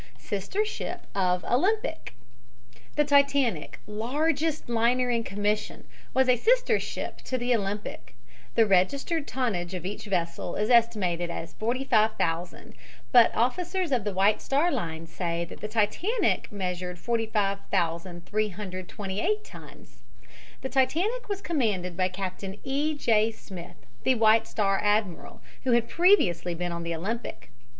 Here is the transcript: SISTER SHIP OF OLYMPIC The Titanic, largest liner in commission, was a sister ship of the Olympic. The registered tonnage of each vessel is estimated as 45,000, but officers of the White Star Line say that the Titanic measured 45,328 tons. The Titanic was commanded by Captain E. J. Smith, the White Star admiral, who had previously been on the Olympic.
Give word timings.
SISTER 0.17 0.65
SHIP 0.65 1.01
OF 1.13 1.45
OLYMPIC 1.45 2.15
The 2.95 3.05
Titanic, 3.05 3.79
largest 3.85 4.67
liner 4.67 5.11
in 5.11 5.23
commission, 5.23 5.85
was 6.11 6.27
a 6.27 6.37
sister 6.37 6.79
ship 6.79 7.19
of 7.31 7.39
the 7.39 7.55
Olympic. 7.55 8.15
The 8.55 8.65
registered 8.65 9.27
tonnage 9.27 9.75
of 9.75 9.85
each 9.85 10.05
vessel 10.05 10.55
is 10.55 10.71
estimated 10.71 11.29
as 11.29 11.53
45,000, 11.53 12.73
but 13.11 13.29
officers 13.35 13.91
of 13.91 14.03
the 14.03 14.11
White 14.11 14.41
Star 14.41 14.71
Line 14.71 15.05
say 15.05 15.45
that 15.45 15.61
the 15.61 15.67
Titanic 15.67 16.51
measured 16.51 16.97
45,328 16.97 19.43
tons. 19.43 19.99
The 20.61 20.69
Titanic 20.69 21.29
was 21.29 21.41
commanded 21.43 21.95
by 21.95 22.07
Captain 22.07 22.57
E. 22.63 22.95
J. 22.97 23.29
Smith, 23.29 23.85
the 24.01 24.15
White 24.15 24.47
Star 24.47 24.79
admiral, 24.83 25.41
who 25.63 25.73
had 25.73 25.87
previously 25.87 26.55
been 26.55 26.71
on 26.71 26.81
the 26.81 26.95
Olympic. 26.95 27.51